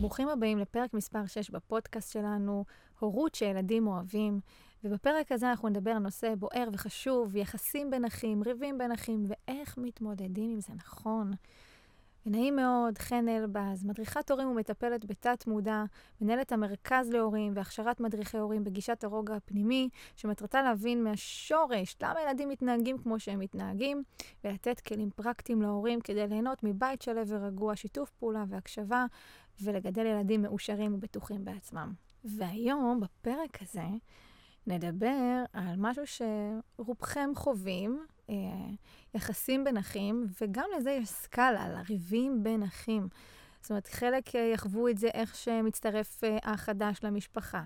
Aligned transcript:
ברוכים 0.00 0.28
הבאים 0.28 0.58
לפרק 0.58 0.94
מספר 0.94 1.26
6 1.26 1.50
בפודקאסט 1.50 2.12
שלנו, 2.12 2.64
הורות 2.98 3.34
שילדים 3.34 3.86
אוהבים. 3.86 4.40
ובפרק 4.84 5.32
הזה 5.32 5.50
אנחנו 5.50 5.68
נדבר 5.68 5.90
על 5.90 5.98
נושא 5.98 6.34
בוער 6.34 6.68
וחשוב, 6.72 7.36
יחסים 7.36 7.90
בין 7.90 8.04
אחים, 8.04 8.42
ריבים 8.42 8.78
בין 8.78 8.92
אחים, 8.92 9.26
ואיך 9.28 9.78
מתמודדים 9.78 10.50
עם 10.50 10.60
זה 10.60 10.72
נכון. 10.76 11.32
ונעים 12.26 12.56
מאוד, 12.56 12.98
חן 12.98 13.28
אלבז, 13.28 13.84
מדריכת 13.84 14.30
הורים 14.30 14.48
ומטפלת 14.48 15.04
בתת-מודע, 15.04 15.84
מנהלת 16.20 16.52
המרכז 16.52 17.10
להורים 17.10 17.52
והכשרת 17.56 18.00
מדריכי 18.00 18.38
הורים 18.38 18.64
בגישת 18.64 19.04
הרוגע 19.04 19.34
הפנימי, 19.34 19.88
שמטרתה 20.16 20.62
להבין 20.62 21.04
מהשורש 21.04 21.96
למה 22.02 22.20
ילדים 22.22 22.48
מתנהגים 22.48 22.98
כמו 22.98 23.20
שהם 23.20 23.38
מתנהגים, 23.38 24.02
ולתת 24.44 24.80
כלים 24.80 25.10
פרקטיים 25.10 25.62
להורים 25.62 26.00
כדי 26.00 26.26
ליהנות 26.26 26.62
מבית 26.62 27.02
שלו 27.02 27.28
ורגוע, 27.28 27.76
שיתוף 27.76 28.10
פעולה 28.10 28.44
והקשבה, 28.48 29.06
ולגדל 29.62 30.06
ילדים 30.06 30.42
מאושרים 30.42 30.94
ובטוחים 30.94 31.44
בעצמם. 31.44 31.92
והיום, 32.24 33.00
בפרק 33.00 33.62
הזה, 33.62 33.86
נדבר 34.66 35.44
על 35.52 35.74
משהו 35.76 36.02
שרובכם 36.06 37.30
חווים, 37.34 38.06
אה, 38.30 38.34
יחסים 39.14 39.64
בין 39.64 39.76
אחים, 39.76 40.26
וגם 40.40 40.64
לזה 40.76 40.90
יש 40.90 41.08
סקאלה, 41.08 41.68
לריבים 41.68 42.42
בין 42.42 42.62
אחים. 42.62 43.08
זאת 43.60 43.70
אומרת, 43.70 43.86
חלק 43.86 44.36
אה, 44.36 44.40
יחוו 44.40 44.88
את 44.88 44.98
זה 44.98 45.08
איך 45.14 45.34
שמצטרף 45.34 46.24
אה, 46.24 46.38
אח 46.42 46.60
חדש 46.60 46.98
למשפחה, 47.02 47.62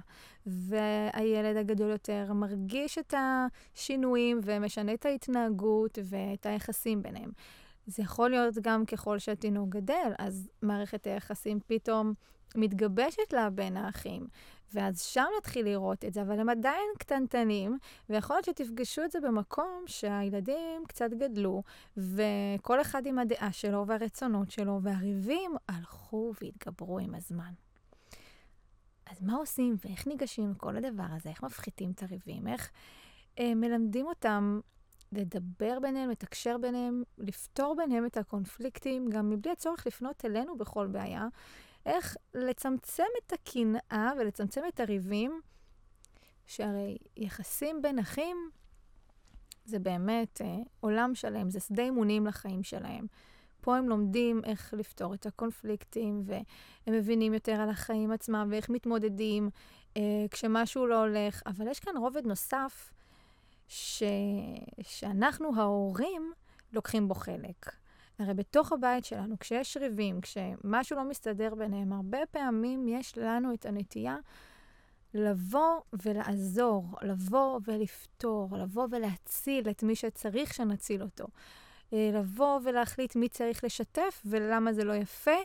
והילד 0.46 1.56
הגדול 1.56 1.90
יותר 1.90 2.32
מרגיש 2.32 2.98
את 2.98 3.14
השינויים 3.16 4.40
ומשנה 4.44 4.94
את 4.94 5.06
ההתנהגות 5.06 5.98
ואת 6.04 6.46
היחסים 6.46 7.02
ביניהם. 7.02 7.30
זה 7.86 8.02
יכול 8.02 8.30
להיות 8.30 8.54
גם 8.62 8.86
ככל 8.86 9.18
שהתינוק 9.18 9.68
גדל, 9.68 10.12
אז 10.18 10.48
מערכת 10.62 11.06
היחסים 11.06 11.58
פתאום 11.66 12.14
מתגבשת 12.56 13.32
לה 13.32 13.50
בין 13.50 13.76
האחים. 13.76 14.26
ואז 14.74 15.02
שם 15.02 15.24
נתחיל 15.38 15.64
לראות 15.66 16.04
את 16.04 16.14
זה, 16.14 16.22
אבל 16.22 16.40
הם 16.40 16.48
עדיין 16.48 16.88
קטנטנים, 16.98 17.78
ויכול 18.08 18.36
להיות 18.36 18.44
שתפגשו 18.44 19.04
את 19.04 19.10
זה 19.10 19.20
במקום 19.20 19.84
שהילדים 19.86 20.84
קצת 20.88 21.10
גדלו, 21.10 21.62
וכל 21.96 22.80
אחד 22.80 23.06
עם 23.06 23.18
הדעה 23.18 23.52
שלו 23.52 23.86
והרצונות 23.86 24.50
שלו, 24.50 24.80
והריבים 24.82 25.54
הלכו 25.68 26.32
והתגברו 26.42 26.98
עם 26.98 27.14
הזמן. 27.14 27.52
אז 29.10 29.22
מה 29.22 29.34
עושים 29.34 29.76
ואיך 29.84 30.06
ניגשים 30.06 30.50
לכל 30.50 30.76
הדבר 30.76 31.06
הזה? 31.16 31.30
איך 31.30 31.42
מפחיתים 31.42 31.90
את 31.90 32.02
הריבים? 32.02 32.48
איך 32.48 32.70
אה, 33.38 33.54
מלמדים 33.54 34.06
אותם 34.06 34.60
לדבר 35.12 35.78
ביניהם, 35.82 36.10
לתקשר 36.10 36.58
ביניהם, 36.58 37.02
לפתור 37.18 37.76
ביניהם 37.76 38.06
את 38.06 38.16
הקונפליקטים, 38.16 39.10
גם 39.10 39.30
מבלי 39.30 39.52
הצורך 39.52 39.86
לפנות 39.86 40.24
אלינו 40.24 40.58
בכל 40.58 40.86
בעיה, 40.86 41.28
איך 41.90 42.16
לצמצם 42.34 43.04
את 43.18 43.32
הקנאה 43.32 44.12
ולצמצם 44.18 44.60
את 44.68 44.80
הריבים, 44.80 45.40
שהרי 46.46 46.98
יחסים 47.16 47.82
בין 47.82 47.98
אחים 47.98 48.50
זה 49.64 49.78
באמת 49.78 50.40
אה, 50.40 50.56
עולם 50.80 51.14
שלם, 51.14 51.50
זה 51.50 51.60
שדה 51.60 51.82
אימונים 51.82 52.26
לחיים 52.26 52.62
שלהם. 52.62 53.06
פה 53.60 53.76
הם 53.76 53.88
לומדים 53.88 54.40
איך 54.44 54.74
לפתור 54.74 55.14
את 55.14 55.26
הקונפליקטים, 55.26 56.22
והם 56.24 56.44
מבינים 56.86 57.34
יותר 57.34 57.52
על 57.52 57.70
החיים 57.70 58.12
עצמם 58.12 58.48
ואיך 58.50 58.70
מתמודדים 58.70 59.50
אה, 59.96 60.26
כשמשהו 60.30 60.86
לא 60.86 61.00
הולך. 61.00 61.42
אבל 61.46 61.68
יש 61.68 61.80
כאן 61.80 61.96
רובד 61.96 62.26
נוסף, 62.26 62.92
ש... 63.68 64.02
שאנחנו, 64.82 65.50
ההורים, 65.56 66.32
לוקחים 66.72 67.08
בו 67.08 67.14
חלק. 67.14 67.79
הרי 68.20 68.34
בתוך 68.34 68.72
הבית 68.72 69.04
שלנו, 69.04 69.38
כשיש 69.38 69.76
ריבים, 69.76 70.20
כשמשהו 70.20 70.96
לא 70.96 71.04
מסתדר 71.04 71.54
ביניהם, 71.54 71.92
הרבה 71.92 72.18
פעמים 72.30 72.88
יש 72.88 73.18
לנו 73.18 73.54
את 73.54 73.66
הנטייה 73.66 74.16
לבוא 75.14 75.80
ולעזור, 76.04 76.84
לבוא 77.02 77.60
ולפתור, 77.66 78.56
לבוא 78.56 78.86
ולהציל 78.90 79.70
את 79.70 79.82
מי 79.82 79.96
שצריך 79.96 80.54
שנציל 80.54 81.02
אותו. 81.02 81.26
אה, 81.92 82.10
לבוא 82.14 82.60
ולהחליט 82.64 83.16
מי 83.16 83.28
צריך 83.28 83.64
לשתף 83.64 84.22
ולמה 84.24 84.72
זה 84.72 84.84
לא 84.84 84.92
יפה, 84.92 85.36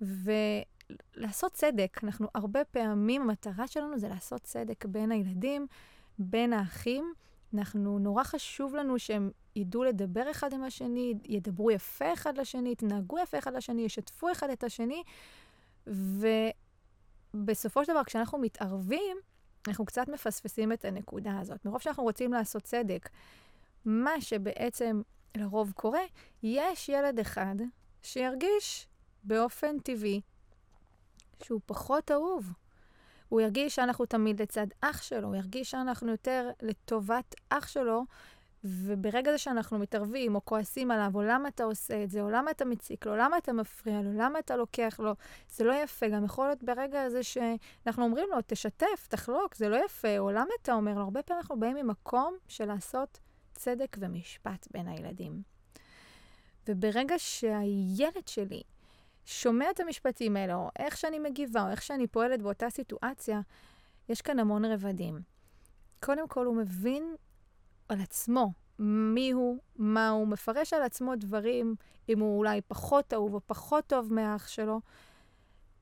ולעשות 0.00 1.52
צדק. 1.52 2.00
אנחנו 2.04 2.28
הרבה 2.34 2.64
פעמים, 2.64 3.22
המטרה 3.22 3.66
שלנו 3.66 3.98
זה 3.98 4.08
לעשות 4.08 4.42
צדק 4.42 4.84
בין 4.84 5.12
הילדים, 5.12 5.66
בין 6.18 6.52
האחים. 6.52 7.12
אנחנו, 7.54 7.98
נורא 7.98 8.24
חשוב 8.24 8.74
לנו 8.74 8.98
שהם 8.98 9.30
ידעו 9.56 9.84
לדבר 9.84 10.30
אחד 10.30 10.52
עם 10.52 10.62
השני, 10.62 11.14
ידברו 11.24 11.70
יפה 11.70 12.12
אחד 12.12 12.38
לשני, 12.38 12.72
יתנהגו 12.72 13.18
יפה 13.18 13.38
אחד 13.38 13.54
לשני, 13.54 13.82
ישתפו 13.82 14.32
אחד 14.32 14.50
את 14.50 14.64
השני, 14.64 15.02
ובסופו 17.34 17.84
של 17.84 17.92
דבר, 17.92 18.04
כשאנחנו 18.04 18.38
מתערבים, 18.38 19.16
אנחנו 19.68 19.84
קצת 19.84 20.08
מפספסים 20.08 20.72
את 20.72 20.84
הנקודה 20.84 21.38
הזאת. 21.38 21.64
מרוב 21.64 21.82
שאנחנו 21.82 22.02
רוצים 22.02 22.32
לעשות 22.32 22.62
צדק, 22.62 23.08
מה 23.84 24.20
שבעצם 24.20 25.02
לרוב 25.36 25.72
קורה, 25.72 26.02
יש 26.42 26.88
ילד 26.88 27.18
אחד 27.18 27.56
שירגיש 28.02 28.88
באופן 29.24 29.78
טבעי 29.78 30.20
שהוא 31.42 31.60
פחות 31.66 32.10
אהוב. 32.10 32.52
הוא 33.32 33.40
ירגיש 33.40 33.74
שאנחנו 33.74 34.06
תמיד 34.06 34.42
לצד 34.42 34.66
אח 34.80 35.02
שלו, 35.02 35.28
הוא 35.28 35.36
ירגיש 35.36 35.70
שאנחנו 35.70 36.10
יותר 36.10 36.50
לטובת 36.62 37.34
אח 37.50 37.68
שלו, 37.68 38.04
וברגע 38.64 39.32
זה 39.32 39.38
שאנחנו 39.38 39.78
מתערבים 39.78 40.34
או 40.34 40.44
כועסים 40.44 40.90
עליו, 40.90 41.10
או 41.14 41.22
למה 41.22 41.48
אתה 41.48 41.64
עושה 41.64 42.02
את 42.02 42.10
זה, 42.10 42.22
או 42.22 42.30
למה 42.30 42.50
אתה 42.50 42.64
מציק 42.64 43.06
לו, 43.06 43.16
למה 43.16 43.38
אתה 43.38 43.52
מפריע 43.52 44.02
לו, 44.02 44.12
למה 44.12 44.38
אתה 44.38 44.56
לוקח 44.56 45.00
לו, 45.00 45.12
זה 45.48 45.64
לא 45.64 45.72
יפה. 45.72 46.08
גם 46.08 46.24
יכול 46.24 46.46
להיות 46.46 46.62
ברגע 46.62 47.02
הזה 47.02 47.22
שאנחנו 47.22 48.04
אומרים 48.04 48.28
לו, 48.30 48.36
תשתף, 48.46 49.06
תחלוק, 49.08 49.54
זה 49.54 49.68
לא 49.68 49.84
יפה, 49.84 50.18
או 50.18 50.30
למה 50.30 50.50
אתה 50.62 50.72
אומר 50.72 50.94
לו, 50.94 51.00
הרבה 51.00 51.22
פעמים 51.22 51.40
אנחנו 51.40 51.60
באים 51.60 51.76
ממקום 51.76 52.34
של 52.48 52.64
לעשות 52.64 53.18
צדק 53.52 53.96
ומשפט 54.00 54.68
בין 54.70 54.88
הילדים. 54.88 55.42
וברגע 56.68 57.14
שהילד 57.18 58.26
שלי 58.28 58.62
שומע 59.24 59.70
את 59.70 59.80
המשפטים 59.80 60.36
האלה, 60.36 60.54
או 60.54 60.68
איך 60.78 60.96
שאני 60.96 61.18
מגיבה, 61.18 61.62
או 61.62 61.70
איך 61.70 61.82
שאני 61.82 62.06
פועלת 62.06 62.42
באותה 62.42 62.70
סיטואציה, 62.70 63.40
יש 64.08 64.22
כאן 64.22 64.38
המון 64.38 64.64
רבדים. 64.64 65.20
קודם 66.00 66.28
כל, 66.28 66.46
הוא 66.46 66.56
מבין 66.56 67.14
על 67.88 68.00
עצמו 68.00 68.52
מי 68.78 69.30
הוא, 69.30 69.58
מה 69.76 70.08
הוא, 70.08 70.28
מפרש 70.28 70.72
על 70.72 70.82
עצמו 70.82 71.16
דברים, 71.16 71.74
אם 72.08 72.20
הוא 72.20 72.38
אולי 72.38 72.60
פחות 72.60 73.14
אהוב 73.14 73.34
או 73.34 73.40
פחות 73.46 73.86
טוב 73.86 74.12
מהאח 74.12 74.48
שלו. 74.48 74.80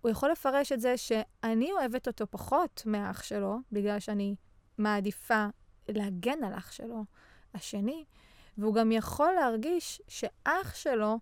הוא 0.01 0.11
יכול 0.11 0.31
לפרש 0.31 0.73
את 0.73 0.81
זה 0.81 0.97
שאני 0.97 1.73
אוהבת 1.73 2.07
אותו 2.07 2.27
פחות 2.31 2.83
מהאח 2.87 3.23
שלו, 3.23 3.59
בגלל 3.73 4.01
שאני 4.01 4.35
מעדיפה 4.79 5.47
להגן 5.89 6.45
על 6.45 6.55
אח 6.55 6.73
שלו 6.73 7.05
השני, 7.55 8.05
והוא 8.59 8.75
גם 8.75 8.93
יכול 8.93 9.33
להרגיש 9.33 10.03
שאח 10.09 10.75
שלו, 10.75 11.19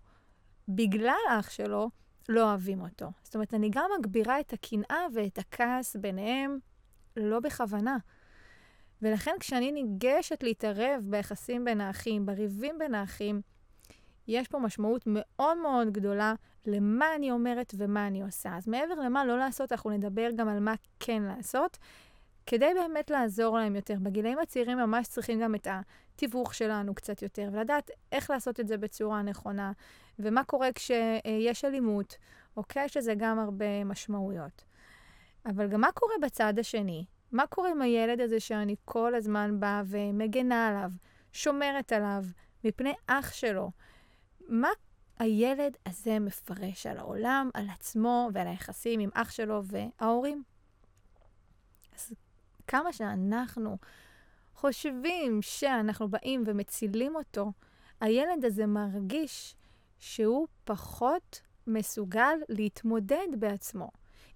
בגלל 0.67 1.19
אח 1.29 1.49
שלו, 1.49 1.89
לא 2.29 2.49
אוהבים 2.49 2.81
אותו. 2.81 3.11
זאת 3.23 3.35
אומרת, 3.35 3.53
אני 3.53 3.69
גם 3.69 3.89
מגבירה 3.99 4.39
את 4.39 4.53
הקנאה 4.53 5.05
ואת 5.13 5.37
הכעס 5.37 5.95
ביניהם, 5.95 6.59
לא 7.17 7.39
בכוונה. 7.39 7.97
ולכן 9.01 9.31
כשאני 9.39 9.71
ניגשת 9.71 10.43
להתערב 10.43 11.03
ביחסים 11.09 11.65
בין 11.65 11.81
האחים, 11.81 12.25
בריבים 12.25 12.77
בין 12.79 12.95
האחים, 12.95 13.41
יש 14.27 14.47
פה 14.47 14.59
משמעות 14.59 15.03
מאוד 15.07 15.57
מאוד 15.57 15.89
גדולה 15.91 16.33
למה 16.65 17.15
אני 17.15 17.31
אומרת 17.31 17.73
ומה 17.77 18.07
אני 18.07 18.21
עושה. 18.21 18.57
אז 18.57 18.67
מעבר 18.67 18.93
למה 18.93 19.25
לא 19.25 19.37
לעשות, 19.37 19.71
אנחנו 19.71 19.89
נדבר 19.89 20.29
גם 20.35 20.47
על 20.47 20.59
מה 20.59 20.73
כן 20.99 21.21
לעשות, 21.21 21.77
כדי 22.45 22.71
באמת 22.75 23.09
לעזור 23.09 23.57
להם 23.57 23.75
יותר. 23.75 23.95
בגילאים 24.01 24.39
הצעירים 24.39 24.77
ממש 24.77 25.07
צריכים 25.07 25.39
גם 25.39 25.55
את 25.55 25.67
התיווך 25.69 26.53
שלנו 26.53 26.95
קצת 26.95 27.21
יותר, 27.21 27.49
ולדעת 27.51 27.91
איך 28.11 28.29
לעשות 28.29 28.59
את 28.59 28.67
זה 28.67 28.77
בצורה 28.77 29.21
נכונה, 29.21 29.71
ומה 30.19 30.43
קורה 30.43 30.69
כשיש 30.75 31.65
אלימות, 31.65 32.17
אוקיי? 32.57 32.87
לזה 32.95 33.13
גם 33.17 33.39
הרבה 33.39 33.83
משמעויות. 33.83 34.63
אבל 35.45 35.67
גם 35.67 35.81
מה 35.81 35.91
קורה 35.91 36.13
בצד 36.21 36.59
השני? 36.59 37.05
מה 37.31 37.47
קורה 37.47 37.71
עם 37.71 37.81
הילד 37.81 38.21
הזה 38.21 38.39
שאני 38.39 38.75
כל 38.85 39.15
הזמן 39.15 39.59
באה 39.59 39.81
ומגנה 39.85 40.67
עליו, 40.67 40.91
שומרת 41.33 41.91
עליו, 41.91 42.23
מפני 42.63 42.93
אח 43.07 43.33
שלו? 43.33 43.71
מה 44.47 44.69
הילד 45.19 45.77
הזה 45.85 46.19
מפרש 46.19 46.85
על 46.85 46.97
העולם, 46.97 47.49
על 47.53 47.65
עצמו 47.69 48.29
ועל 48.33 48.47
היחסים 48.47 48.99
עם 48.99 49.09
אח 49.13 49.31
שלו 49.31 49.61
וההורים? 49.63 50.43
כמה 52.69 52.93
שאנחנו 52.93 53.77
חושבים 54.55 55.41
שאנחנו 55.41 56.09
באים 56.09 56.43
ומצילים 56.45 57.15
אותו, 57.15 57.51
הילד 58.01 58.45
הזה 58.45 58.65
מרגיש 58.65 59.55
שהוא 59.99 60.47
פחות 60.63 61.41
מסוגל 61.67 62.37
להתמודד 62.49 63.27
בעצמו. 63.39 63.89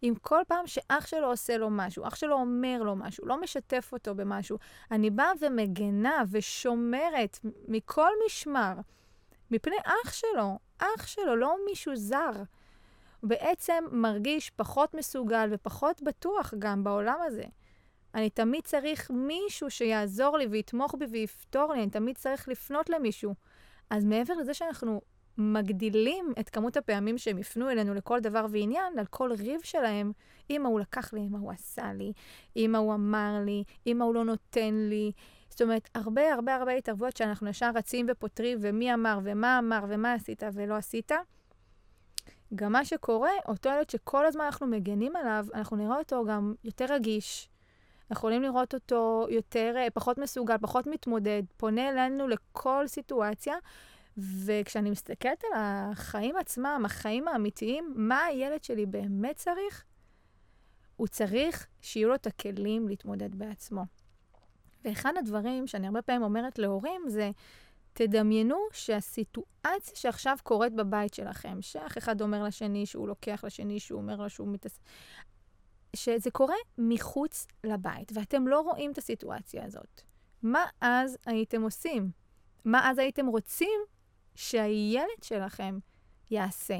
אם 0.03 0.13
כל 0.21 0.41
פעם 0.47 0.67
שאח 0.67 1.07
שלו 1.07 1.27
עושה 1.27 1.57
לו 1.57 1.69
משהו, 1.71 2.07
אח 2.07 2.15
שלו 2.15 2.35
אומר 2.35 2.83
לו 2.83 2.95
משהו, 2.95 3.27
לא 3.27 3.41
משתף 3.41 3.89
אותו 3.93 4.15
במשהו, 4.15 4.57
אני 4.91 5.09
באה 5.09 5.31
ומגנה 5.41 6.23
ושומרת 6.31 7.39
מכל 7.67 8.09
משמר 8.25 8.73
מפני 9.51 9.77
אח 9.83 10.13
שלו, 10.13 10.59
אח 10.77 11.07
שלו, 11.07 11.35
לא 11.35 11.55
מישהו 11.65 11.95
זר. 11.95 12.31
הוא 13.19 13.29
בעצם 13.29 13.83
מרגיש 13.91 14.49
פחות 14.49 14.93
מסוגל 14.93 15.49
ופחות 15.51 16.01
בטוח 16.01 16.53
גם 16.59 16.83
בעולם 16.83 17.19
הזה. 17.25 17.43
אני 18.15 18.29
תמיד 18.29 18.63
צריך 18.63 19.11
מישהו 19.11 19.69
שיעזור 19.69 20.37
לי 20.37 20.45
ויתמוך 20.45 20.95
בי 20.99 21.05
ויפתור 21.05 21.73
לי, 21.73 21.83
אני 21.83 21.89
תמיד 21.89 22.17
צריך 22.17 22.47
לפנות 22.47 22.89
למישהו. 22.89 23.35
אז 23.89 24.05
מעבר 24.05 24.33
לזה 24.33 24.53
שאנחנו 24.53 25.01
מגדילים 25.37 26.33
את 26.39 26.49
כמות 26.49 26.77
הפעמים 26.77 27.17
שהם 27.17 27.37
יפנו 27.37 27.69
אלינו 27.69 27.93
לכל 27.93 28.19
דבר 28.19 28.45
ועניין, 28.49 28.99
על 28.99 29.05
כל 29.05 29.31
ריב 29.31 29.61
שלהם, 29.63 30.11
אם 30.49 30.65
הוא 30.65 30.79
לקח 30.79 31.13
לי, 31.13 31.19
אם 31.19 31.35
הוא 31.35 31.51
עשה 31.51 31.93
לי, 31.93 32.13
אם 32.55 32.75
הוא 32.75 32.93
אמר 32.93 33.39
לי, 33.45 33.63
אם 33.87 34.01
הוא 34.01 34.15
לא 34.15 34.25
נותן 34.25 34.73
לי. 34.89 35.11
זאת 35.49 35.61
אומרת, 35.61 35.89
הרבה 35.95 36.33
הרבה 36.33 36.55
הרבה 36.55 36.71
התערבויות 36.71 37.17
שאנחנו 37.17 37.49
ישר 37.49 37.71
רצים 37.75 38.05
ופותרים, 38.09 38.57
ומי 38.61 38.93
אמר, 38.93 39.19
ומה 39.23 39.59
אמר, 39.59 39.85
ומה 39.87 40.13
עשית 40.13 40.43
ולא 40.53 40.73
עשית. 40.73 41.11
גם 42.55 42.71
מה 42.71 42.85
שקורה, 42.85 43.31
אותו 43.47 43.69
ילד 43.69 43.89
שכל 43.89 44.25
הזמן 44.25 44.45
אנחנו 44.45 44.67
מגנים 44.67 45.15
עליו, 45.15 45.45
אנחנו 45.53 45.77
נראה 45.77 45.97
אותו 45.97 46.25
גם 46.25 46.53
יותר 46.63 46.85
רגיש. 46.89 47.49
אנחנו 48.11 48.29
יכולים 48.29 48.41
לראות 48.41 48.73
אותו 48.73 49.27
יותר, 49.29 49.73
אה, 49.77 49.87
פחות 49.93 50.17
מסוגל, 50.17 50.55
פחות 50.61 50.87
מתמודד, 50.87 51.43
פונה 51.57 51.89
אלינו 51.89 52.27
לכל 52.27 52.87
סיטואציה. 52.87 53.55
וכשאני 54.17 54.89
מסתכלת 54.89 55.43
על 55.43 55.51
החיים 55.55 56.35
עצמם, 56.37 56.83
החיים 56.85 57.27
האמיתיים, 57.27 57.93
מה 57.95 58.23
הילד 58.23 58.63
שלי 58.63 58.85
באמת 58.85 59.35
צריך? 59.35 59.83
הוא 60.95 61.07
צריך 61.07 61.67
שיהיו 61.81 62.09
לו 62.09 62.15
את 62.15 62.27
הכלים 62.27 62.87
להתמודד 62.87 63.35
בעצמו. 63.35 63.83
ואחד 64.85 65.13
הדברים 65.19 65.67
שאני 65.67 65.87
הרבה 65.87 66.01
פעמים 66.01 66.23
אומרת 66.23 66.59
להורים 66.59 67.01
זה, 67.07 67.31
תדמיינו 67.93 68.57
שהסיטואציה 68.71 69.95
שעכשיו 69.95 70.37
קורית 70.43 70.73
בבית 70.73 71.13
שלכם, 71.13 71.61
שאח 71.61 71.97
אחד 71.97 72.21
אומר 72.21 72.43
לשני 72.43 72.85
שהוא 72.85 73.07
לוקח 73.07 73.43
לשני, 73.43 73.79
שהוא 73.79 74.01
אומר 74.01 74.15
לו 74.15 74.29
שהוא 74.29 74.47
מתעסק, 74.47 74.81
שזה 75.95 76.31
קורה 76.31 76.55
מחוץ 76.77 77.47
לבית, 77.63 78.11
ואתם 78.15 78.47
לא 78.47 78.61
רואים 78.61 78.91
את 78.91 78.97
הסיטואציה 78.97 79.65
הזאת. 79.65 80.01
מה 80.43 80.65
אז 80.81 81.17
הייתם 81.25 81.61
עושים? 81.61 82.11
מה 82.65 82.89
אז 82.89 82.97
הייתם 82.97 83.27
רוצים 83.27 83.79
שהילד 84.35 85.23
שלכם 85.23 85.79
יעשה? 86.31 86.77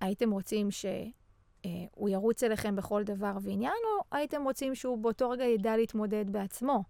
הייתם 0.00 0.30
רוצים 0.30 0.70
שהוא 0.70 2.08
אה, 2.08 2.12
ירוץ 2.12 2.42
אליכם 2.42 2.76
בכל 2.76 3.02
דבר 3.02 3.36
ועניין, 3.42 3.72
או 3.84 4.16
הייתם 4.16 4.44
רוצים 4.44 4.74
שהוא 4.74 4.98
באותו 4.98 5.30
רגע 5.30 5.44
ידע 5.44 5.76
להתמודד 5.76 6.30
בעצמו? 6.30 6.84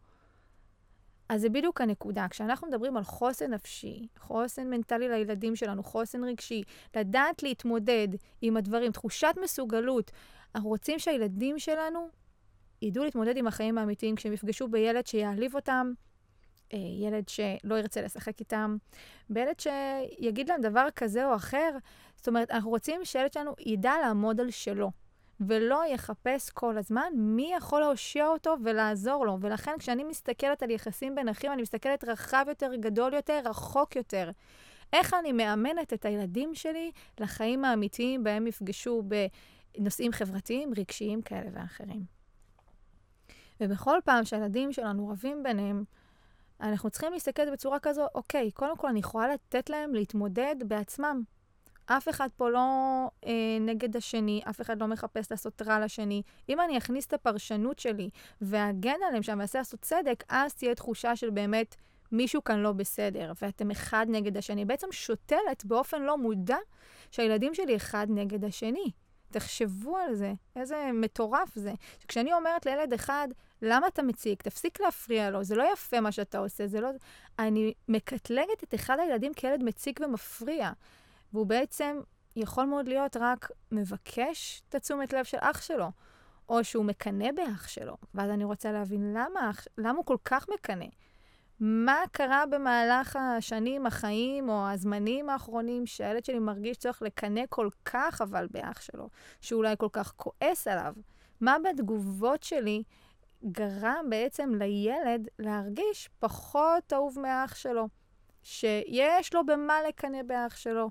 אז 1.31 1.41
זה 1.41 1.49
בדיוק 1.49 1.81
הנקודה. 1.81 2.27
כשאנחנו 2.31 2.69
מדברים 2.69 2.97
על 2.97 3.05
חוסן 3.05 3.55
נפשי, 3.55 4.07
חוסן 4.19 4.71
מנטלי 4.71 5.09
לילדים 5.09 5.57
שלנו, 5.57 5.83
חוסן 5.83 6.25
רגשי, 6.25 6.63
לדעת 6.97 7.43
להתמודד 7.43 8.09
עם 8.43 8.57
הדברים, 8.57 8.93
תחושת 8.93 9.35
מסוגלות, 9.43 10.11
אנחנו 10.55 10.69
רוצים 10.69 10.99
שהילדים 10.99 11.59
שלנו 11.59 12.09
ידעו 12.83 13.05
להתמודד 13.05 13.37
עם 13.37 13.47
החיים 13.47 13.79
האמיתיים 13.79 14.17
כשהם 14.17 14.33
יפגשו 14.33 14.69
בילד 14.69 15.07
שיעליב 15.07 15.55
אותם, 15.55 15.93
אה, 16.73 16.79
ילד 16.79 17.29
שלא 17.29 17.75
ירצה 17.75 18.03
לשחק 18.03 18.41
איתם, 18.41 18.77
בילד 19.31 19.61
שיגיד 19.61 20.49
להם 20.49 20.61
דבר 20.61 20.87
כזה 20.97 21.27
או 21.27 21.35
אחר. 21.35 21.71
זאת 22.17 22.29
אומרת, 22.29 22.51
אנחנו 22.51 22.71
רוצים 22.71 23.05
שילד 23.05 23.33
שלנו 23.33 23.55
ידע 23.67 23.93
לעמוד 24.03 24.41
על 24.41 24.51
שלו. 24.51 24.91
ולא 25.41 25.83
יחפש 25.93 26.51
כל 26.51 26.79
הזמן 26.79 27.13
מי 27.17 27.53
יכול 27.57 27.81
להושיע 27.81 28.27
אותו 28.27 28.55
ולעזור 28.65 29.27
לו. 29.27 29.39
ולכן 29.41 29.73
כשאני 29.79 30.05
מסתכלת 30.05 30.63
על 30.63 30.71
יחסים 30.71 31.15
בין 31.15 31.29
אחים, 31.29 31.53
אני 31.53 31.63
מסתכלת 31.63 32.05
רחב 32.05 32.45
יותר, 32.49 32.71
גדול 32.81 33.15
יותר, 33.15 33.41
רחוק 33.45 33.97
יותר. 33.97 34.31
איך 34.93 35.15
אני 35.15 35.33
מאמנת 35.33 35.93
את 35.93 36.05
הילדים 36.05 36.55
שלי 36.55 36.91
לחיים 37.21 37.65
האמיתיים 37.65 38.25
בהם 38.25 38.47
יפגשו 38.47 39.03
בנושאים 39.79 40.13
חברתיים, 40.13 40.73
רגשיים 40.77 41.23
כאלה 41.23 41.51
ואחרים. 41.53 42.05
ובכל 43.61 43.99
פעם 44.05 44.25
שהילדים 44.25 44.73
שלנו 44.73 45.09
רבים 45.09 45.43
ביניהם, 45.43 45.85
אנחנו 46.61 46.91
צריכים 46.91 47.13
להסתכל 47.13 47.53
בצורה 47.53 47.79
כזו, 47.79 48.07
אוקיי, 48.15 48.51
קודם 48.51 48.77
כל 48.77 48.89
אני 48.89 49.01
יכולה 49.01 49.35
לתת 49.35 49.71
להם 49.71 49.95
להתמודד 49.95 50.57
בעצמם. 50.67 51.23
אף 51.87 52.09
אחד 52.09 52.29
פה 52.37 52.51
לא 52.51 52.61
אה, 53.27 53.33
נגד 53.61 53.97
השני, 53.97 54.41
אף 54.51 54.61
אחד 54.61 54.81
לא 54.81 54.87
מחפש 54.87 55.31
לעשות 55.31 55.63
רע 55.63 55.85
לשני. 55.85 56.23
אם 56.49 56.61
אני 56.61 56.79
אכניס 56.79 57.07
את 57.07 57.13
הפרשנות 57.13 57.79
שלי 57.79 58.11
ואגן 58.41 58.97
עליהם 59.09 59.23
שם 59.23 59.39
ואעשה 59.39 59.59
לעשות 59.59 59.81
צדק, 59.81 60.25
אז 60.29 60.55
תהיה 60.55 60.75
תחושה 60.75 61.17
של 61.17 61.31
באמת 61.31 61.77
מישהו 62.13 62.45
כאן 62.45 62.59
לא 62.59 62.73
בסדר, 62.73 63.33
ואתם 63.43 63.71
אחד 63.71 64.07
נגד 64.09 64.37
השני. 64.37 64.65
בעצם 64.65 64.87
שותלת 64.93 65.65
באופן 65.65 66.03
לא 66.03 66.19
מודע 66.19 66.57
שהילדים 67.11 67.55
שלי 67.55 67.77
אחד 67.77 68.07
נגד 68.11 68.45
השני. 68.45 68.91
תחשבו 69.31 69.97
על 69.97 70.15
זה, 70.15 70.33
איזה 70.57 70.91
מטורף 70.95 71.55
זה. 71.55 71.73
כשאני 72.09 72.33
אומרת 72.33 72.67
לילד 72.67 72.93
אחד, 72.93 73.29
למה 73.63 73.87
אתה 73.87 74.03
מציק? 74.03 74.43
תפסיק 74.43 74.81
להפריע 74.81 75.31
לו, 75.31 75.45
זה 75.45 75.57
לא 75.57 75.73
יפה 75.73 76.01
מה 76.01 76.13
שאתה 76.13 76.39
עושה, 76.39 76.67
זה 76.67 76.81
לא... 76.81 76.91
אני 77.39 77.75
מקטלגת 77.89 78.65
את 78.65 78.75
אחד 78.75 78.97
הילדים 78.99 79.35
כילד 79.35 79.63
מציק 79.63 80.01
ומפריע. 80.05 80.71
והוא 81.33 81.47
בעצם 81.47 82.01
יכול 82.37 82.65
מאוד 82.65 82.89
להיות 82.89 83.17
רק 83.17 83.51
מבקש 83.73 84.63
את 84.69 84.75
התשומת 84.75 85.13
לב 85.13 85.25
של 85.25 85.39
אח 85.41 85.63
שלו, 85.63 85.91
או 86.49 86.65
שהוא 86.65 86.85
מקנא 86.85 87.33
באח 87.33 87.69
שלו. 87.69 87.97
ואז 88.15 88.31
אני 88.31 88.45
רוצה 88.45 88.73
להבין 88.73 89.13
למה, 89.13 89.51
למה 89.79 89.99
הוא 89.99 90.07
כל 90.07 90.17
כך 90.25 90.49
מקנא. 90.55 90.87
מה 91.61 92.03
קרה 92.13 92.47
במהלך 92.47 93.17
השנים, 93.17 93.87
החיים 93.87 94.49
או 94.49 94.69
הזמנים 94.69 95.31
האחרונים 95.31 95.87
שהילד 95.87 96.25
שלי 96.25 96.39
מרגיש 96.39 96.77
צורך 96.77 97.03
לקנא 97.03 97.43
כל 97.49 97.69
כך 97.85 98.21
אבל 98.23 98.47
באח 98.51 98.81
שלו, 98.81 99.09
שאולי 99.41 99.75
כל 99.79 99.89
כך 99.93 100.13
כועס 100.17 100.67
עליו? 100.67 100.95
מה 101.41 101.57
בתגובות 101.65 102.43
שלי 102.43 102.83
גרם 103.45 104.05
בעצם 104.09 104.55
לילד 104.55 105.29
להרגיש 105.39 106.11
פחות 106.19 106.93
אהוב 106.93 107.19
מאח 107.19 107.55
שלו? 107.55 107.89
שיש 108.43 109.35
לו 109.35 109.47
במה 109.47 109.83
לקנא 109.89 110.23
באח 110.23 110.57
שלו, 110.57 110.91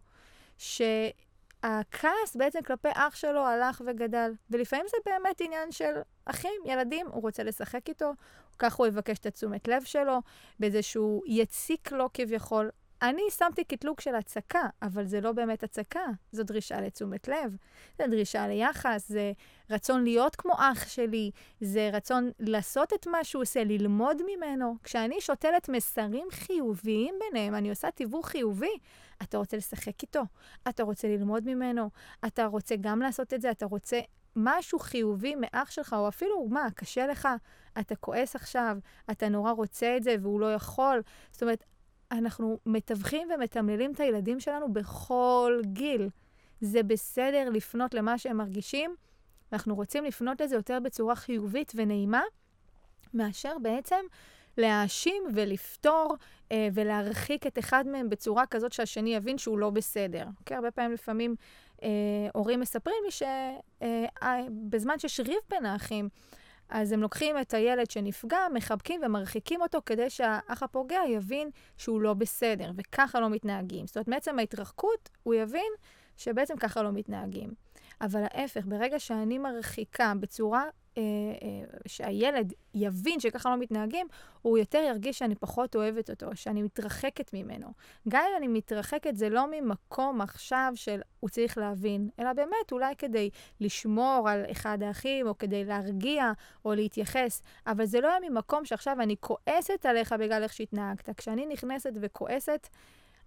שהכעס 0.57 2.35
בעצם 2.35 2.59
כלפי 2.65 2.89
אח 2.93 3.15
שלו 3.15 3.45
הלך 3.45 3.81
וגדל. 3.85 4.31
ולפעמים 4.49 4.85
זה 4.89 4.97
באמת 5.05 5.41
עניין 5.41 5.71
של 5.71 5.93
אחים, 6.25 6.61
ילדים, 6.65 7.07
הוא 7.07 7.21
רוצה 7.21 7.43
לשחק 7.43 7.89
איתו, 7.89 8.11
ככה 8.59 8.75
הוא 8.77 8.87
יבקש 8.87 9.17
את 9.17 9.25
התשומת 9.25 9.67
לב 9.67 9.83
שלו, 9.83 10.21
באיזה 10.59 10.81
שהוא 10.81 11.23
יציק 11.27 11.91
לו 11.91 12.09
כביכול. 12.13 12.69
אני 13.01 13.21
שמתי 13.29 13.63
קטלוג 13.63 13.99
של 13.99 14.15
הצקה, 14.15 14.61
אבל 14.81 15.05
זה 15.05 15.21
לא 15.21 15.31
באמת 15.31 15.63
הצקה, 15.63 16.05
זו 16.31 16.43
דרישה 16.43 16.81
לתשומת 16.81 17.27
לב, 17.27 17.55
זו 17.97 18.07
דרישה 18.07 18.47
ליחס, 18.47 19.09
זה 19.09 19.31
רצון 19.69 20.03
להיות 20.03 20.35
כמו 20.35 20.53
אח 20.57 20.87
שלי, 20.87 21.31
זה 21.61 21.89
רצון 21.93 22.31
לעשות 22.39 22.93
את 22.93 23.07
מה 23.07 23.23
שהוא 23.23 23.41
עושה, 23.41 23.63
ללמוד 23.63 24.21
ממנו. 24.27 24.75
כשאני 24.83 25.21
שותלת 25.21 25.69
מסרים 25.69 26.27
חיוביים 26.31 27.15
ביניהם, 27.19 27.55
אני 27.55 27.69
עושה 27.69 27.91
תיווך 27.91 28.27
חיובי, 28.27 28.77
אתה 29.23 29.37
רוצה 29.37 29.57
לשחק 29.57 30.01
איתו, 30.01 30.21
אתה 30.69 30.83
רוצה 30.83 31.07
ללמוד 31.07 31.43
ממנו, 31.45 31.89
אתה 32.27 32.45
רוצה 32.45 32.75
גם 32.81 32.99
לעשות 32.99 33.33
את 33.33 33.41
זה, 33.41 33.51
אתה 33.51 33.65
רוצה 33.65 33.99
משהו 34.35 34.79
חיובי 34.79 35.35
מאח 35.35 35.71
שלך, 35.71 35.95
או 35.99 36.07
אפילו, 36.07 36.47
מה, 36.49 36.67
קשה 36.75 37.07
לך, 37.07 37.27
אתה 37.79 37.95
כועס 37.95 38.35
עכשיו, 38.35 38.77
אתה 39.11 39.29
נורא 39.29 39.51
רוצה 39.51 39.97
את 39.97 40.03
זה 40.03 40.15
והוא 40.21 40.39
לא 40.39 40.53
יכול. 40.53 41.01
זאת 41.31 41.41
אומרת, 41.41 41.63
אנחנו 42.11 42.59
מתווכים 42.65 43.27
ומתמללים 43.35 43.91
את 43.91 43.99
הילדים 43.99 44.39
שלנו 44.39 44.73
בכל 44.73 45.61
גיל. 45.65 46.09
זה 46.61 46.83
בסדר 46.83 47.49
לפנות 47.49 47.93
למה 47.93 48.17
שהם 48.17 48.37
מרגישים, 48.37 48.95
ואנחנו 49.51 49.75
רוצים 49.75 50.03
לפנות 50.05 50.41
לזה 50.41 50.55
יותר 50.55 50.79
בצורה 50.83 51.15
חיובית 51.15 51.71
ונעימה, 51.75 52.21
מאשר 53.13 53.53
בעצם 53.61 54.05
להאשים 54.57 55.23
ולפתור 55.33 56.15
אה, 56.51 56.67
ולהרחיק 56.73 57.47
את 57.47 57.59
אחד 57.59 57.87
מהם 57.87 58.09
בצורה 58.09 58.45
כזאת 58.45 58.73
שהשני 58.73 59.15
יבין 59.15 59.37
שהוא 59.37 59.59
לא 59.59 59.69
בסדר. 59.69 60.25
אוקיי? 60.39 60.55
הרבה 60.55 60.71
פעמים 60.71 60.93
לפעמים 60.93 61.35
הורים 62.33 62.59
מספרים 62.59 62.95
לי 63.05 63.11
שבזמן 63.11 64.93
אה, 64.93 64.99
שיש 64.99 65.19
ריב 65.19 65.39
בין 65.49 65.65
האחים, 65.65 66.09
אז 66.69 66.91
הם 66.91 67.01
לוקחים 67.01 67.35
את 67.41 67.53
הילד 67.53 67.91
שנפגע, 67.91 68.39
מחבקים 68.53 69.01
ומרחיקים 69.05 69.61
אותו 69.61 69.79
כדי 69.85 70.09
שהאח 70.09 70.63
הפוגע 70.63 70.99
יבין 71.07 71.49
שהוא 71.77 72.01
לא 72.01 72.13
בסדר, 72.13 72.71
וככה 72.77 73.19
לא 73.19 73.29
מתנהגים. 73.29 73.87
זאת 73.87 73.97
אומרת, 73.97 74.07
מעצם 74.07 74.39
ההתרחקות, 74.39 75.09
הוא 75.23 75.33
יבין 75.33 75.71
שבעצם 76.17 76.57
ככה 76.57 76.83
לא 76.83 76.91
מתנהגים. 76.91 77.53
אבל 78.01 78.23
ההפך, 78.23 78.65
ברגע 78.65 78.99
שאני 78.99 79.37
מרחיקה 79.37 80.13
בצורה 80.19 80.63
אה, 80.63 80.67
אה, 80.67 80.69
שהילד 81.87 82.53
יבין 82.73 83.19
שככה 83.19 83.49
לא 83.49 83.57
מתנהגים, 83.57 84.07
הוא 84.41 84.57
יותר 84.57 84.77
ירגיש 84.77 85.19
שאני 85.19 85.35
פחות 85.35 85.75
אוהבת 85.75 86.09
אותו, 86.09 86.27
שאני 86.35 86.61
מתרחקת 86.61 87.33
ממנו. 87.33 87.67
גם 88.09 88.23
אם 88.31 88.37
אני 88.37 88.47
מתרחקת, 88.47 89.15
זה 89.15 89.29
לא 89.29 89.45
ממקום 89.51 90.21
עכשיו 90.21 90.71
של 90.75 91.01
הוא 91.19 91.29
צריך 91.29 91.57
להבין, 91.57 92.09
אלא 92.19 92.33
באמת 92.33 92.71
אולי 92.71 92.95
כדי 92.95 93.29
לשמור 93.59 94.29
על 94.29 94.43
אחד 94.51 94.83
האחים, 94.83 95.27
או 95.27 95.37
כדי 95.37 95.65
להרגיע, 95.65 96.31
או 96.65 96.73
להתייחס, 96.73 97.41
אבל 97.67 97.85
זה 97.85 98.01
לא 98.01 98.07
היה 98.07 98.29
ממקום 98.29 98.65
שעכשיו 98.65 99.01
אני 99.01 99.15
כועסת 99.19 99.85
עליך 99.85 100.13
בגלל 100.19 100.43
איך 100.43 100.53
שהתנהגת. 100.53 101.09
כשאני 101.17 101.45
נכנסת 101.45 101.93
וכועסת, 102.01 102.67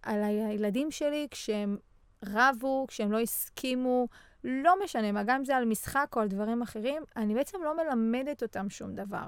על 0.03 0.23
הילדים 0.23 0.91
שלי 0.91 1.27
כשהם 1.31 1.77
רבו, 2.25 2.85
כשהם 2.89 3.13
לא 3.13 3.21
הסכימו, 3.21 4.09
לא 4.45 4.85
משנה 4.85 5.13
מה, 5.13 5.23
גם 5.23 5.37
אם 5.37 5.45
זה 5.45 5.57
על 5.57 5.65
משחק 5.65 6.13
או 6.17 6.21
על 6.21 6.29
דברים 6.29 6.63
אחרים, 6.63 7.03
אני 7.17 7.35
בעצם 7.35 7.59
לא 7.63 7.77
מלמדת 7.77 8.43
אותם 8.43 8.71
שום 8.71 8.95
דבר. 8.95 9.27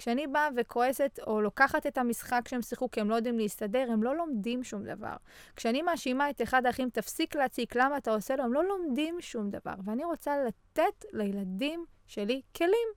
כשאני 0.00 0.26
באה 0.26 0.48
וכועסת 0.56 1.18
או 1.26 1.40
לוקחת 1.40 1.86
את 1.86 1.98
המשחק 1.98 2.48
שהם 2.48 2.62
שיחקו 2.62 2.90
כי 2.90 3.00
הם 3.00 3.10
לא 3.10 3.14
יודעים 3.14 3.38
להסתדר, 3.38 3.86
הם 3.92 4.02
לא 4.02 4.16
לומדים 4.16 4.64
שום 4.64 4.84
דבר. 4.84 5.16
כשאני 5.56 5.82
מאשימה 5.82 6.30
את 6.30 6.42
אחד 6.42 6.66
האחים, 6.66 6.90
תפסיק 6.90 7.36
להציק, 7.36 7.76
למה 7.76 7.96
אתה 7.96 8.10
עושה 8.10 8.36
לו? 8.36 8.44
הם 8.44 8.52
לא 8.52 8.64
לומדים 8.64 9.20
שום 9.20 9.50
דבר. 9.50 9.74
ואני 9.84 10.04
רוצה 10.04 10.36
לתת 10.44 11.04
לילדים 11.12 11.84
שלי 12.06 12.42
כלים. 12.56 12.88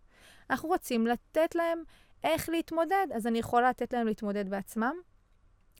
אנחנו 0.49 0.69
רוצים 0.69 1.07
לתת 1.07 1.55
להם 1.55 1.83
איך 2.23 2.49
להתמודד, 2.49 3.07
אז 3.15 3.27
אני 3.27 3.39
יכולה 3.39 3.69
לתת 3.69 3.93
להם 3.93 4.07
להתמודד 4.07 4.49
בעצמם. 4.49 4.93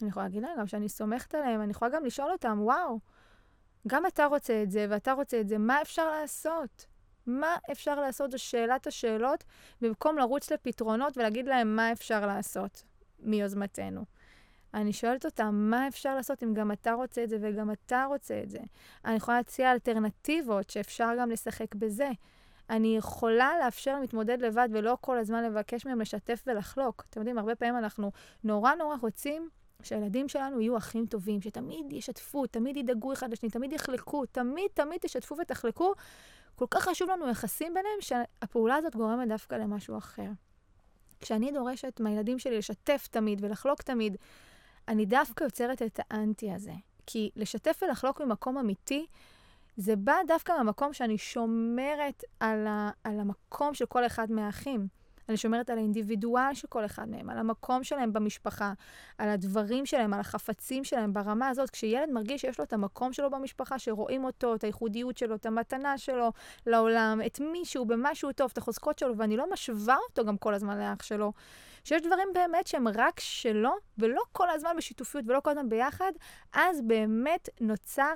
אני 0.01 0.09
יכולה 0.09 0.25
להגיד 0.25 0.43
להם 0.43 0.59
גם 0.59 0.67
שאני 0.67 0.89
סומכת 0.89 1.35
עליהם, 1.35 1.61
אני 1.61 1.71
יכולה 1.71 1.91
גם 1.91 2.05
לשאול 2.05 2.31
אותם, 2.31 2.59
וואו, 2.61 2.99
גם 3.87 4.05
אתה 4.05 4.25
רוצה 4.25 4.63
את 4.63 4.71
זה 4.71 4.85
ואתה 4.89 5.13
רוצה 5.13 5.41
את 5.41 5.47
זה, 5.47 5.57
מה 5.57 5.81
אפשר 5.81 6.11
לעשות? 6.11 6.85
מה 7.25 7.55
אפשר 7.71 8.01
לעשות? 8.01 8.31
זו 8.31 8.39
שאלת 8.39 8.87
השאלות, 8.87 9.43
במקום 9.81 10.17
לרוץ 10.17 10.51
לפתרונות 10.51 11.17
ולהגיד 11.17 11.47
להם 11.47 11.75
מה 11.75 11.91
אפשר 11.91 12.25
לעשות 12.25 12.83
מיוזמתנו. 13.19 14.05
אני 14.73 14.93
שואלת 14.93 15.25
אותם, 15.25 15.55
מה 15.55 15.87
אפשר 15.87 16.15
לעשות 16.15 16.43
אם 16.43 16.53
גם 16.53 16.71
אתה 16.71 16.93
רוצה 16.93 17.23
את 17.23 17.29
זה 17.29 17.37
וגם 17.41 17.71
אתה 17.71 18.05
רוצה 18.07 18.41
את 18.43 18.49
זה? 18.49 18.59
אני 19.05 19.15
יכולה 19.15 19.37
להציע 19.37 19.71
אלטרנטיבות 19.71 20.69
שאפשר 20.69 21.09
גם 21.19 21.31
לשחק 21.31 21.75
בזה. 21.75 22.09
אני 22.69 22.97
יכולה 22.97 23.51
לאפשר 23.63 23.99
להתמודד 23.99 24.41
לבד 24.41 24.69
ולא 24.71 24.97
כל 25.01 25.17
הזמן 25.17 25.43
לבקש 25.43 25.85
מהם 25.85 26.01
לשתף 26.01 26.43
ולחלוק. 26.47 27.05
אתם 27.09 27.19
יודעים, 27.19 27.37
הרבה 27.37 27.55
פעמים 27.55 27.77
אנחנו 27.77 28.11
נורא 28.43 28.75
נורא 28.75 28.95
רוצים 29.01 29.49
שהילדים 29.81 30.29
שלנו 30.29 30.61
יהיו 30.61 30.77
אחים 30.77 31.05
טובים, 31.05 31.41
שתמיד 31.41 31.93
ישתפו, 31.93 32.47
תמיד 32.47 32.77
ידאגו 32.77 33.13
אחד 33.13 33.31
לשני, 33.31 33.49
תמיד 33.49 33.73
יחלקו, 33.73 34.25
תמיד 34.25 34.67
תמיד 34.73 34.99
תשתפו 35.01 35.35
ותחלקו. 35.41 35.93
כל 36.55 36.65
כך 36.71 36.83
חשוב 36.83 37.09
לנו 37.09 37.29
יחסים 37.29 37.73
ביניהם, 37.73 38.01
שהפעולה 38.01 38.75
הזאת 38.75 38.95
גורמת 38.95 39.27
דווקא 39.27 39.55
למשהו 39.55 39.97
אחר. 39.97 40.29
כשאני 41.19 41.51
דורשת 41.51 41.99
מהילדים 41.99 42.39
שלי 42.39 42.57
לשתף 42.57 43.07
תמיד 43.11 43.43
ולחלוק 43.43 43.81
תמיד, 43.81 44.17
אני 44.87 45.05
דווקא 45.05 45.43
יוצרת 45.43 45.81
את 45.81 45.99
האנטי 46.09 46.51
הזה. 46.51 46.73
כי 47.05 47.29
לשתף 47.35 47.79
ולחלוק 47.83 48.21
ממקום 48.21 48.57
אמיתי, 48.57 49.05
זה 49.77 49.95
בא 49.95 50.15
דווקא 50.27 50.51
מהמקום 50.51 50.93
שאני 50.93 51.17
שומרת 51.17 52.23
על, 52.39 52.67
ה, 52.67 52.91
על 53.03 53.19
המקום 53.19 53.73
של 53.73 53.85
כל 53.85 54.05
אחד 54.05 54.31
מהאחים. 54.31 54.87
אני 55.29 55.37
שומרת 55.37 55.69
על 55.69 55.77
האינדיבידואל 55.77 56.53
של 56.53 56.67
כל 56.67 56.85
אחד 56.85 57.09
מהם, 57.09 57.29
על 57.29 57.37
המקום 57.37 57.83
שלהם 57.83 58.13
במשפחה, 58.13 58.73
על 59.17 59.29
הדברים 59.29 59.85
שלהם, 59.85 60.13
על 60.13 60.19
החפצים 60.19 60.83
שלהם 60.83 61.13
ברמה 61.13 61.49
הזאת. 61.49 61.69
כשילד 61.69 62.09
מרגיש 62.11 62.41
שיש 62.41 62.59
לו 62.59 62.65
את 62.65 62.73
המקום 62.73 63.13
שלו 63.13 63.29
במשפחה, 63.29 63.79
שרואים 63.79 64.23
אותו, 64.23 64.55
את 64.55 64.63
הייחודיות 64.63 65.17
שלו, 65.17 65.35
את 65.35 65.45
המתנה 65.45 65.97
שלו 65.97 66.31
לעולם, 66.67 67.21
את 67.25 67.39
מישהו, 67.39 67.85
במשהו 67.85 68.31
טוב, 68.31 68.49
את 68.53 68.57
החוזקות 68.57 68.99
שלו, 68.99 69.17
ואני 69.17 69.37
לא 69.37 69.45
משווה 69.53 69.97
אותו 70.09 70.25
גם 70.25 70.37
כל 70.37 70.53
הזמן 70.53 70.79
לאח 70.79 71.03
שלו. 71.03 71.33
שיש 71.83 72.01
דברים 72.01 72.27
באמת 72.33 72.67
שהם 72.67 72.87
רק 72.87 73.19
שלו, 73.19 73.71
ולא 73.97 74.21
כל 74.31 74.49
הזמן 74.49 74.71
בשיתופיות 74.77 75.25
ולא 75.27 75.39
כל 75.39 75.51
הזמן 75.51 75.69
ביחד, 75.69 76.11
אז 76.53 76.81
באמת 76.81 77.49
נוצר, 77.61 78.13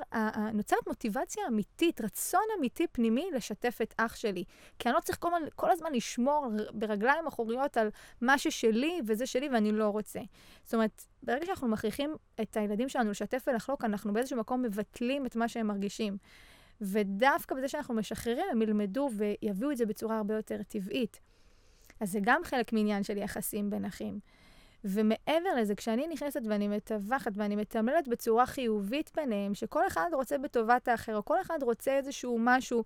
נוצרת 0.53 0.87
מוטיבציה 0.87 1.43
אמיתית, 1.47 2.01
רצון 2.01 2.41
אמיתי 2.57 2.87
פנימי 2.87 3.29
לשתף 3.33 3.79
את 3.81 3.93
אח 3.97 4.15
שלי. 4.15 4.43
כי 4.79 4.89
אני 4.89 4.95
לא 4.95 4.99
צריך 4.99 5.17
כל, 5.21 5.31
כל 5.55 5.71
הזמן 5.71 5.93
לשמור 5.93 6.47
ברגליים 6.71 7.27
אחוריות 7.27 7.77
על 7.77 7.89
מה 8.21 8.37
ששלי 8.37 9.01
וזה 9.05 9.25
שלי 9.25 9.49
ואני 9.49 9.71
לא 9.71 9.87
רוצה. 9.89 10.19
זאת 10.63 10.73
אומרת, 10.73 11.05
ברגע 11.23 11.45
שאנחנו 11.45 11.67
מכריחים 11.67 12.15
את 12.41 12.57
הילדים 12.57 12.89
שלנו 12.89 13.11
לשתף 13.11 13.43
ולחלוק, 13.47 13.85
אנחנו 13.85 14.13
באיזשהו 14.13 14.37
מקום 14.37 14.61
מבטלים 14.61 15.25
את 15.25 15.35
מה 15.35 15.47
שהם 15.47 15.67
מרגישים. 15.67 16.17
ודווקא 16.81 17.55
בזה 17.55 17.67
שאנחנו 17.67 17.93
משחררים, 17.93 18.45
הם 18.51 18.61
ילמדו 18.61 19.09
ויביאו 19.17 19.71
את 19.71 19.77
זה 19.77 19.85
בצורה 19.85 20.17
הרבה 20.17 20.35
יותר 20.35 20.63
טבעית. 20.63 21.19
אז 21.99 22.11
זה 22.11 22.19
גם 22.21 22.41
חלק 22.43 22.73
מעניין 22.73 23.03
של 23.03 23.17
יחסים 23.17 23.69
בין 23.69 23.85
אחים. 23.85 24.19
ומעבר 24.83 25.55
לזה, 25.57 25.75
כשאני 25.75 26.07
נכנסת 26.07 26.41
ואני 26.49 26.67
מטווחת 26.67 27.31
ואני 27.35 27.55
מתמללת 27.55 28.07
בצורה 28.07 28.45
חיובית 28.45 29.11
ביניהם, 29.15 29.55
שכל 29.55 29.87
אחד 29.87 30.09
רוצה 30.13 30.37
בטובת 30.37 30.87
האחר, 30.87 31.15
או 31.15 31.25
כל 31.25 31.41
אחד 31.41 31.63
רוצה 31.63 31.97
איזשהו 31.97 32.37
משהו 32.39 32.83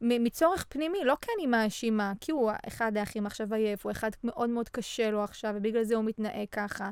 מצורך 0.00 0.66
פנימי, 0.68 0.98
לא 1.04 1.16
כי 1.20 1.30
אני 1.36 1.46
מאשימה, 1.46 2.12
כי 2.20 2.32
הוא 2.32 2.50
אחד 2.68 2.96
האחים 2.96 3.26
עכשיו 3.26 3.54
עייף, 3.54 3.84
או 3.84 3.90
אחד 3.90 4.10
מאוד 4.24 4.50
מאוד 4.50 4.68
קשה 4.68 5.10
לו 5.10 5.24
עכשיו, 5.24 5.54
ובגלל 5.56 5.82
זה 5.82 5.94
הוא 5.94 6.04
מתנהג 6.04 6.46
ככה, 6.52 6.90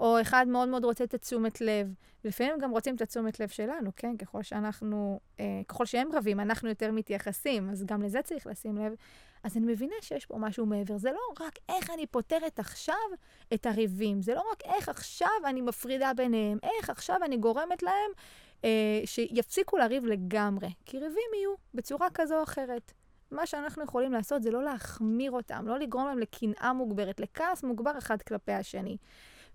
או 0.00 0.20
אחד 0.20 0.48
מאוד 0.48 0.68
מאוד 0.68 0.84
רוצה 0.84 1.04
את 1.04 1.14
התשומת 1.14 1.60
לב. 1.60 1.94
ולפעמים 2.24 2.58
גם 2.58 2.70
רוצים 2.70 2.94
את 2.94 3.00
התשומת 3.00 3.40
לב 3.40 3.48
שלנו, 3.48 3.90
כן? 3.96 4.16
ככל 4.16 4.42
שאנחנו, 4.42 5.20
אה, 5.40 5.60
ככל 5.68 5.86
שהם 5.86 6.08
רבים, 6.12 6.40
אנחנו 6.40 6.68
יותר 6.68 6.92
מתייחסים, 6.92 7.70
אז 7.70 7.84
גם 7.84 8.02
לזה 8.02 8.22
צריך 8.22 8.46
לשים 8.46 8.78
לב. 8.78 8.92
אז 9.42 9.56
אני 9.56 9.66
מבינה 9.66 9.94
שיש 10.00 10.26
פה 10.26 10.36
משהו 10.38 10.66
מעבר. 10.66 10.98
זה 10.98 11.12
לא 11.12 11.44
רק 11.46 11.58
איך 11.68 11.90
אני 11.90 12.06
פותרת 12.06 12.58
עכשיו 12.58 12.94
את 13.54 13.66
הריבים, 13.66 14.22
זה 14.22 14.34
לא 14.34 14.42
רק 14.52 14.62
איך 14.64 14.88
עכשיו 14.88 15.30
אני 15.44 15.60
מפרידה 15.60 16.12
ביניהם, 16.16 16.58
איך 16.62 16.90
עכשיו 16.90 17.16
אני 17.24 17.36
גורמת 17.36 17.82
להם 17.82 18.10
שיפסיקו 19.04 19.78
לריב 19.78 20.06
לגמרי. 20.06 20.68
כי 20.86 20.98
ריבים 20.98 21.30
יהיו 21.38 21.54
בצורה 21.74 22.08
כזו 22.14 22.38
או 22.38 22.42
אחרת. 22.42 22.92
מה 23.30 23.46
שאנחנו 23.46 23.84
יכולים 23.84 24.12
לעשות 24.12 24.42
זה 24.42 24.50
לא 24.50 24.64
להחמיר 24.64 25.32
אותם, 25.32 25.68
לא 25.68 25.78
לגרום 25.78 26.06
להם 26.06 26.18
לקנאה 26.18 26.72
מוגברת, 26.72 27.20
לכעס 27.20 27.62
מוגבר 27.62 27.98
אחד 27.98 28.22
כלפי 28.22 28.52
השני. 28.52 28.96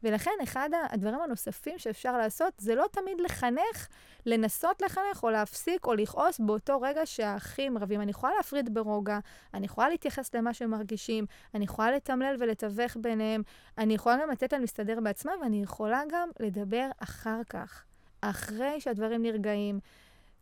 ולכן 0.04 0.32
אחד 0.44 0.70
הדברים 0.90 1.22
הנוספים 1.22 1.80
שאפשר 1.80 2.18
לעשות 2.18 2.54
זה 2.58 2.76
לא 2.76 2.86
תמיד 2.92 3.22
לחנך, 3.22 3.88
לנסות 4.26 4.82
לחנך 4.82 5.24
או 5.24 5.30
להפסיק 5.30 5.86
או 5.86 5.94
לכעוס 5.94 6.40
באותו 6.40 6.82
רגע 6.82 7.06
שהאחים 7.06 7.78
רבים. 7.78 8.02
אני 8.02 8.12
יכולה 8.12 8.34
להפריד 8.38 8.74
ברוגע, 8.74 9.20
אני 9.54 9.66
יכולה 9.66 9.90
להתייחס 9.90 10.36
למה 10.36 10.54
שהם 10.54 10.70
מרגישים, 10.70 11.26
אני 11.54 11.64
יכולה 11.66 11.92
לתמלל 11.92 12.36
ולתווך 12.40 12.98
ביניהם, 13.02 13.44
אני 13.78 13.94
יכולה 13.94 14.18
גם 14.22 14.30
לתת 14.32 14.54
להם 14.54 14.62
להסתדר 14.62 15.00
בעצמם, 15.00 15.34
ואני 15.42 15.64
יכולה 15.64 16.02
גם 16.10 16.30
לדבר 16.40 16.90
אחר 17.00 17.42
כך, 17.50 17.86
אחרי 18.30 18.82
שהדברים 18.82 19.22
נרגעים. 19.22 19.80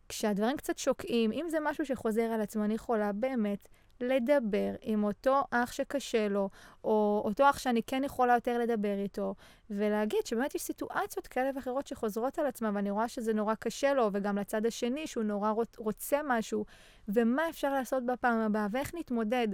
כשהדברים 0.08 0.56
קצת 0.56 0.78
שוקעים, 0.78 1.32
אם 1.32 1.46
זה 1.48 1.58
משהו 1.62 1.86
שחוזר 1.86 2.22
על 2.22 2.40
עצמו, 2.40 2.64
אני 2.64 2.74
יכולה 2.74 3.12
באמת 3.12 3.68
לדבר 4.00 4.74
עם 4.80 5.04
אותו 5.04 5.42
אח 5.50 5.72
שקשה 5.72 6.28
לו, 6.28 6.48
או 6.84 7.22
אותו 7.24 7.50
אח 7.50 7.58
שאני 7.58 7.82
כן 7.82 8.04
יכולה 8.04 8.34
יותר 8.34 8.58
לדבר 8.58 8.98
איתו, 8.98 9.34
ולהגיד 9.70 10.26
שבאמת 10.26 10.54
יש 10.54 10.62
סיטואציות 10.62 11.26
כאלה 11.26 11.50
ואחרות 11.54 11.86
שחוזרות 11.86 12.38
על 12.38 12.46
עצמן, 12.46 12.76
ואני 12.76 12.90
רואה 12.90 13.08
שזה 13.08 13.32
נורא 13.32 13.54
קשה 13.54 13.94
לו, 13.94 14.10
וגם 14.12 14.38
לצד 14.38 14.66
השני 14.66 15.06
שהוא 15.06 15.24
נורא 15.24 15.52
רוצה 15.76 16.20
משהו, 16.26 16.64
ומה 17.08 17.48
אפשר 17.48 17.72
לעשות 17.72 18.06
בפעם 18.06 18.38
הבאה, 18.38 18.66
ואיך 18.70 18.94
נתמודד. 18.94 19.48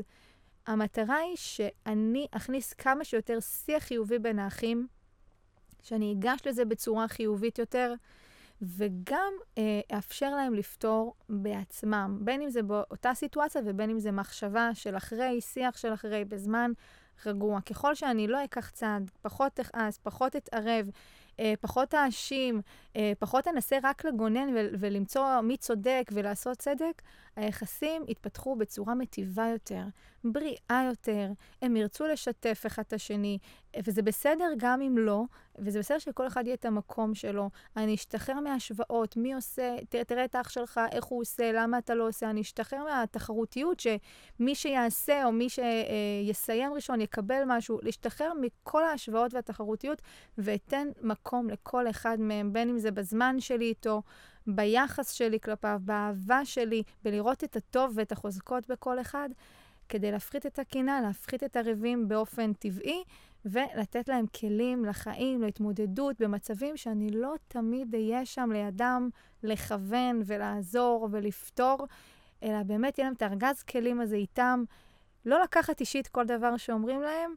המטרה 0.67 1.17
היא 1.17 1.37
שאני 1.37 2.27
אכניס 2.31 2.73
כמה 2.73 3.05
שיותר 3.05 3.41
שיח 3.41 3.83
חיובי 3.83 4.19
בין 4.19 4.39
האחים, 4.39 4.87
שאני 5.83 6.13
אגש 6.13 6.41
לזה 6.47 6.65
בצורה 6.65 7.09
חיובית 7.09 7.59
יותר, 7.59 7.95
וגם 8.62 9.33
אה, 9.59 9.81
אאפשר 9.93 10.31
להם 10.35 10.55
לפתור 10.55 11.14
בעצמם, 11.29 12.19
בין 12.21 12.43
אם 12.43 12.50
זה 12.50 12.62
באותה 12.62 13.14
סיטואציה 13.14 13.62
ובין 13.64 13.90
אם 13.90 13.99
זה 13.99 14.12
מחשבה 14.12 14.71
של 14.75 14.97
אחרי, 14.97 15.40
שיח 15.40 15.76
של 15.76 15.95
אחרי, 15.95 16.25
בזמן 16.25 16.73
רגוע. 17.26 17.61
ככל 17.61 17.95
שאני 17.95 18.26
לא 18.29 18.45
אקח 18.45 18.71
צעד, 18.71 19.11
פחות 19.23 19.61
אכעס, 19.61 19.99
פחות 19.99 20.37
אתערב, 20.37 20.90
פחות 21.61 21.94
אאשים, 21.94 22.61
אה, 22.97 23.12
פחות 23.18 23.49
אנסה 23.49 23.78
רק 23.82 24.04
לגונן 24.04 24.54
ולמצוא 24.80 25.40
מי 25.40 25.56
צודק 25.56 26.11
ולעשות 26.12 26.59
צדק, 26.59 27.02
היחסים 27.37 28.04
יתפתחו 28.09 28.56
בצורה 28.56 28.94
מטיבה 28.94 29.49
יותר, 29.52 29.82
בריאה 30.25 30.85
יותר, 30.88 31.30
הם 31.62 31.76
ירצו 31.76 32.06
לשתף 32.06 32.62
אחד 32.66 32.82
את 32.88 32.92
השני, 32.92 33.38
וזה 33.85 34.02
בסדר 34.02 34.49
גם 34.56 34.82
אם 34.82 34.99
לא, 34.99 35.23
וזה 35.59 35.78
בסדר 35.78 35.99
שכל 35.99 36.26
אחד 36.26 36.47
יהיה 36.47 36.54
את 36.54 36.64
המקום 36.64 37.14
שלו. 37.14 37.50
אני 37.76 37.94
אשתחרר 37.94 38.40
מהשוואות, 38.40 39.16
מי 39.16 39.35
עושה, 39.35 39.76
תראה, 39.88 40.04
תראה 40.04 40.25
את 40.25 40.35
האח 40.35 40.49
שלך, 40.49 40.80
איך 40.92 41.04
הוא 41.04 41.20
עושה, 41.20 41.52
למה 41.52 41.78
אתה 41.78 41.94
לא 41.94 42.09
עושה. 42.09 42.30
אני 42.30 42.40
אשתחרר 42.40 42.85
מהתחרותיות 42.85 43.80
שמי 43.80 44.54
שיעשה 44.54 45.25
או 45.25 45.32
מי 45.32 45.47
שיסיים 45.49 46.73
ראשון 46.73 47.00
יקבל 47.00 47.42
משהו, 47.47 47.78
להשתחרר 47.82 48.32
מכל 48.40 48.85
ההשוואות 48.85 49.35
והתחרותיות, 49.35 50.02
ואתן 50.38 50.88
מקום 51.02 51.30
לכל 51.51 51.91
אחד 51.91 52.21
מהם, 52.21 52.53
בין 52.53 52.69
אם 52.69 52.79
זה 52.79 52.91
בזמן 52.91 53.41
שלי 53.41 53.65
איתו, 53.65 54.03
ביחס 54.47 55.13
שלי 55.13 55.41
כלפיו, 55.41 55.81
באהבה 55.85 56.45
שלי, 56.45 56.83
בלראות 57.03 57.45
את 57.45 57.57
הטוב 57.57 57.93
ואת 57.95 58.13
החוזקות 58.13 58.69
בכל 58.69 59.01
אחד, 59.01 59.29
כדי 59.89 60.11
להפחית 60.11 60.47
את 60.47 60.59
הקנאה, 60.59 61.01
להפחית 61.01 61.45
את 61.45 61.57
הריבים 61.57 62.09
באופן 62.09 62.53
טבעי, 62.53 63.05
ולתת 63.45 64.09
להם 64.09 64.27
כלים 64.27 64.85
לחיים, 64.85 65.43
להתמודדות, 65.43 66.21
במצבים 66.21 66.77
שאני 66.77 67.11
לא 67.11 67.35
תמיד 67.49 67.95
אהיה 67.95 68.27
שם 68.27 68.51
לידם 68.53 69.09
לכוון 69.43 70.23
ולעזור 70.25 71.09
ולפתור, 71.11 71.87
אלא 72.43 72.63
באמת 72.63 72.99
יהיה 72.99 73.07
להם 73.07 73.15
את 73.15 73.23
הארגז 73.23 73.63
כלים 73.63 74.01
הזה 74.01 74.17
איתם, 74.17 74.65
לא 75.27 75.43
לקחת 75.43 75.81
אישית 75.81 76.09
כל 76.09 76.25
דבר 76.25 76.57
שאומרים 76.57 77.03
להם, 77.03 77.35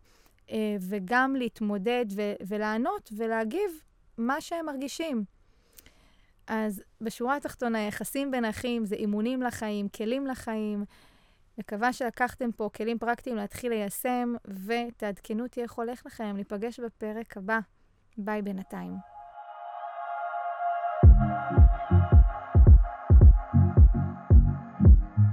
וגם 0.81 1.35
להתמודד 1.35 2.05
ו- 2.15 2.33
ולענות 2.47 3.09
ולהגיב 3.17 3.71
מה 4.17 4.41
שהם 4.41 4.65
מרגישים. 4.65 5.23
אז 6.47 6.83
בשורה 7.01 7.35
התחתונה, 7.35 7.79
יחסים 7.87 8.31
בין 8.31 8.45
אחים 8.45 8.85
זה 8.85 8.95
אימונים 8.95 9.41
לחיים, 9.41 9.89
כלים 9.89 10.27
לחיים. 10.27 10.85
מקווה 11.57 11.93
שלקחתם 11.93 12.51
פה 12.51 12.69
כלים 12.75 12.99
פרקטיים 12.99 13.35
להתחיל 13.35 13.71
ליישם, 13.71 14.33
ותעדכנו 14.65 15.43
אותי 15.43 15.61
איך 15.61 15.71
הולך 15.71 16.05
לכם. 16.05 16.33
ניפגש 16.37 16.79
בפרק 16.79 17.37
הבא. 17.37 17.59
ביי 18.17 18.41
בינתיים. 18.41 19.12